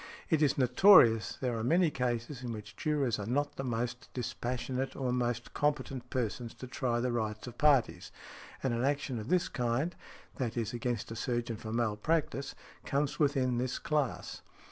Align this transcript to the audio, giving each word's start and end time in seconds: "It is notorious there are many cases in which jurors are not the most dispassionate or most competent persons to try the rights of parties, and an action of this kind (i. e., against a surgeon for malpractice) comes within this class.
"It 0.31 0.41
is 0.41 0.57
notorious 0.57 1.37
there 1.41 1.55
are 1.59 1.63
many 1.63 1.91
cases 1.91 2.41
in 2.41 2.51
which 2.51 2.75
jurors 2.75 3.19
are 3.19 3.27
not 3.27 3.55
the 3.57 3.63
most 3.63 4.09
dispassionate 4.15 4.95
or 4.95 5.11
most 5.13 5.53
competent 5.53 6.09
persons 6.09 6.55
to 6.55 6.65
try 6.65 6.99
the 6.99 7.11
rights 7.11 7.45
of 7.45 7.59
parties, 7.59 8.11
and 8.63 8.73
an 8.73 8.83
action 8.83 9.19
of 9.19 9.27
this 9.29 9.47
kind 9.47 9.95
(i. 10.39 10.47
e., 10.55 10.65
against 10.73 11.11
a 11.11 11.15
surgeon 11.15 11.57
for 11.57 11.71
malpractice) 11.71 12.55
comes 12.83 13.19
within 13.19 13.59
this 13.59 13.77
class. 13.77 14.41